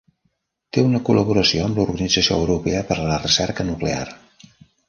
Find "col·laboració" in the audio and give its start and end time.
1.09-1.67